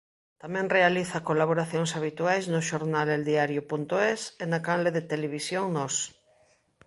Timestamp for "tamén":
0.41-0.71